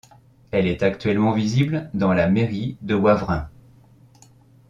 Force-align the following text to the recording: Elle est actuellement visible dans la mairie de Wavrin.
Elle 0.49 0.65
est 0.65 0.81
actuellement 0.81 1.31
visible 1.31 1.91
dans 1.93 2.11
la 2.11 2.27
mairie 2.27 2.75
de 2.81 2.95
Wavrin. 2.95 3.51